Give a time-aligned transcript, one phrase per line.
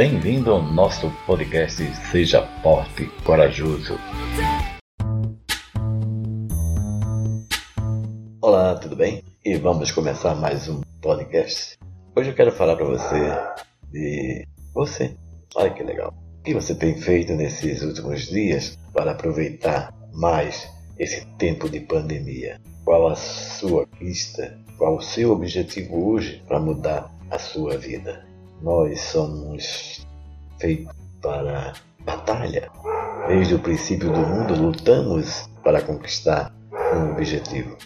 [0.00, 3.98] Bem-vindo ao nosso podcast Seja Forte Corajoso.
[8.40, 9.22] Olá, tudo bem?
[9.44, 11.78] E vamos começar mais um podcast.
[12.16, 13.18] Hoje eu quero falar para você
[13.92, 15.14] de você.
[15.54, 16.14] Olha que legal.
[16.38, 20.66] O que você tem feito nesses últimos dias para aproveitar mais
[20.98, 22.58] esse tempo de pandemia?
[22.86, 24.58] Qual a sua lista?
[24.78, 28.29] Qual o seu objetivo hoje para mudar a sua vida?
[28.62, 30.06] Nós somos
[30.58, 31.72] feitos para
[32.04, 32.70] batalha.
[33.26, 36.52] Desde o princípio do mundo lutamos para conquistar
[36.94, 37.76] um objetivo.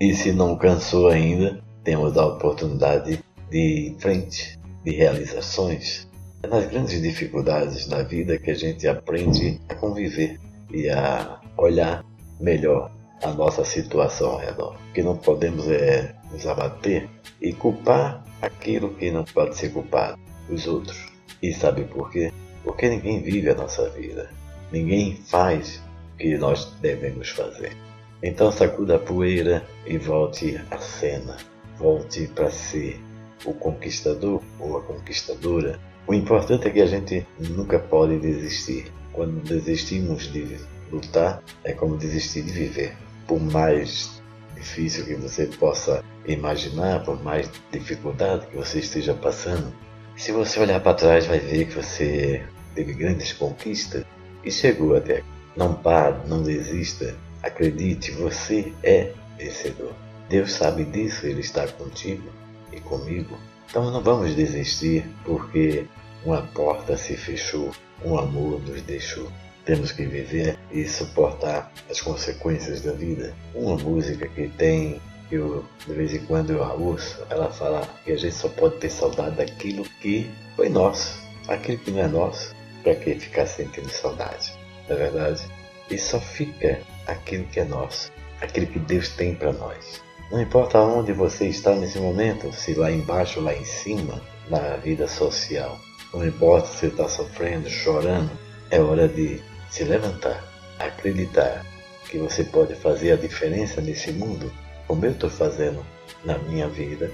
[0.00, 6.08] E se não cansou ainda, temos a oportunidade de ir em frente, de realizações.
[6.42, 10.38] É nas grandes dificuldades da vida que a gente aprende a conviver
[10.70, 12.04] e a olhar
[12.40, 14.76] melhor a nossa situação ao redor.
[14.90, 17.08] O que não podemos é nos abater
[17.40, 20.18] e culpar aquilo que não pode ser culpado,
[20.48, 21.06] os outros.
[21.42, 22.32] E sabe por quê?
[22.64, 24.30] Porque ninguém vive a nossa vida.
[24.72, 25.82] Ninguém faz
[26.14, 27.76] o que nós devemos fazer.
[28.22, 31.36] Então sacuda a poeira e volte à cena.
[31.78, 33.00] Volte para ser
[33.44, 35.78] o conquistador ou a conquistadora.
[36.06, 38.92] O importante é que a gente nunca pode desistir.
[39.12, 40.58] Quando desistimos de
[40.90, 42.96] lutar, é como desistir de viver
[43.28, 44.17] por mais
[44.58, 49.72] difícil que você possa imaginar, por mais dificuldade que você esteja passando,
[50.16, 54.04] se você olhar para trás, vai ver que você teve grandes conquistas
[54.44, 55.28] e chegou até aqui.
[55.56, 59.92] Não pare, não desista, acredite, você é vencedor.
[60.28, 62.28] Deus sabe disso, Ele está contigo
[62.72, 63.36] e comigo.
[63.68, 65.86] Então não vamos desistir porque
[66.24, 67.70] uma porta se fechou,
[68.04, 69.28] um amor nos deixou.
[69.68, 73.34] Temos que viver e suportar as consequências da vida.
[73.54, 74.98] Uma música que tem,
[75.30, 78.78] eu de vez em quando eu a ouço, ela fala que a gente só pode
[78.78, 81.22] ter saudade daquilo que foi nosso.
[81.48, 84.54] Aquilo que não é nosso, para que ficar sentindo saudade?
[84.88, 85.42] Não é verdade?
[85.90, 90.02] E só fica aquilo que é nosso, aquilo que Deus tem para nós.
[90.32, 94.18] Não importa onde você está nesse momento, se lá embaixo ou lá em cima,
[94.48, 95.78] na vida social.
[96.14, 98.30] Não importa se está sofrendo, chorando,
[98.70, 100.42] é hora de se levantar,
[100.78, 101.64] acreditar
[102.08, 104.52] que você pode fazer a diferença nesse mundo,
[104.86, 105.84] como eu estou fazendo
[106.24, 107.10] na minha vida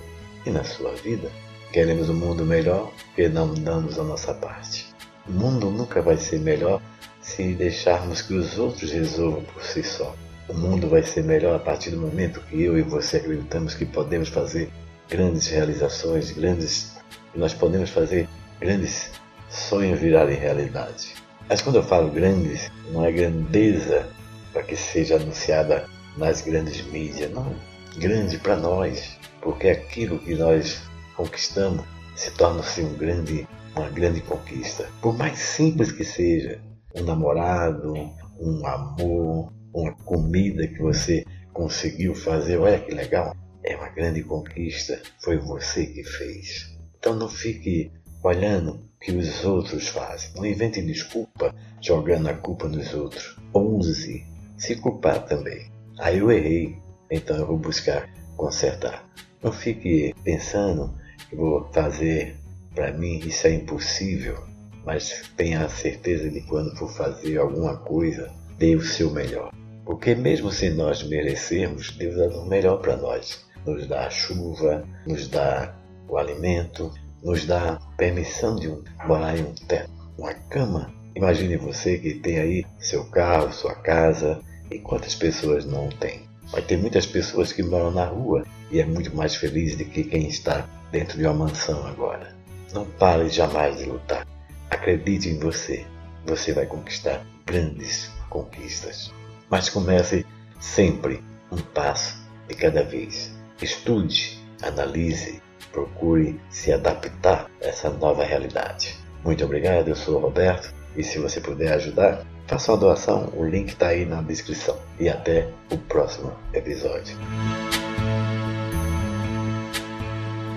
[0.47, 1.31] e na sua vida.
[1.72, 4.94] Queremos um mundo melhor porque não damos a nossa parte.
[5.26, 6.81] O mundo nunca vai ser melhor
[7.20, 10.14] se deixarmos que os outros resolvam por si só.
[10.48, 13.87] O mundo vai ser melhor a partir do momento que eu e você acreditamos que
[13.87, 14.70] podemos fazer
[15.09, 16.93] grandes realizações, grandes.
[17.34, 18.28] Nós podemos fazer
[18.60, 19.10] grandes
[19.48, 21.14] sonhos virarem realidade.
[21.49, 24.09] Mas quando eu falo grandes, não é grandeza
[24.53, 27.55] para que seja anunciada nas grandes mídias, não.
[27.97, 30.82] Grande para nós, porque aquilo que nós
[31.16, 31.84] conquistamos
[32.16, 33.47] se torna-se um grande,
[33.77, 34.88] uma grande conquista.
[35.00, 36.60] Por mais simples que seja,
[36.94, 37.93] um namorado,
[38.41, 43.34] um amor, uma comida que você conseguiu fazer, olha que legal,
[43.65, 46.72] é uma grande conquista, foi você que fez.
[46.99, 47.91] Então não fique
[48.24, 50.30] olhando que os outros fazem.
[50.34, 53.36] Não invente desculpa jogando a culpa nos outros.
[53.52, 54.24] Ouse
[54.56, 55.70] se culpar também.
[55.98, 56.76] Aí eu errei,
[57.10, 59.04] então eu vou buscar consertar.
[59.42, 60.94] Não fique pensando
[61.28, 62.36] que vou fazer
[62.74, 64.42] para mim isso é impossível,
[64.84, 69.52] mas tenha a certeza de quando for fazer alguma coisa, dê o seu melhor.
[69.84, 73.44] Porque mesmo sem nós merecermos, Deus dá o melhor para nós.
[73.66, 75.74] Nos dá a chuva, nos dá
[76.08, 76.90] o alimento,
[77.24, 78.68] nos dá permissão de
[79.06, 80.92] morar em um teto, uma cama.
[81.16, 84.40] Imagine você que tem aí seu carro, sua casa,
[84.70, 86.28] e quantas pessoas não tem.
[86.50, 90.04] Vai ter muitas pessoas que moram na rua e é muito mais feliz do que
[90.04, 92.34] quem está dentro de uma mansão agora.
[92.72, 94.26] Não pare jamais de lutar.
[94.70, 95.86] Acredite em você.
[96.26, 99.12] Você vai conquistar grandes conquistas.
[99.48, 100.26] Mas comece
[100.60, 103.32] sempre um passo de cada vez.
[103.62, 105.40] Estude, analise,
[105.74, 108.96] procure se adaptar a essa nova realidade.
[109.25, 113.44] Muito obrigado, eu sou o Roberto e se você puder ajudar, faça uma doação, o
[113.44, 114.78] link está aí na descrição.
[115.00, 117.16] E até o próximo episódio.